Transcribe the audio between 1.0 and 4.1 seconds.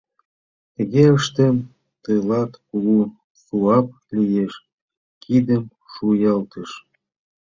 ыштен, тылат кугу суап